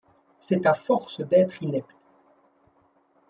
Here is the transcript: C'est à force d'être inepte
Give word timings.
C'est 0.39 0.65
à 0.65 0.73
force 0.73 1.21
d'être 1.21 1.61
inepte 1.61 1.93